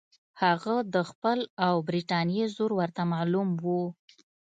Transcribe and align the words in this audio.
هغه 0.43 0.75
د 0.93 0.95
خپل 1.09 1.39
او 1.67 1.75
برټانیې 1.87 2.45
زور 2.55 2.71
ورته 2.79 3.01
معلوم 3.13 3.49
وو. 3.63 3.81